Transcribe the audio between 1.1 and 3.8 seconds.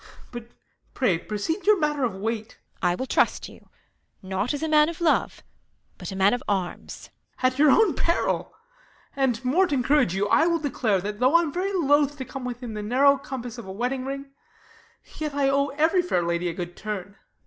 proceed to your matter of weight. Beat. I will trust you;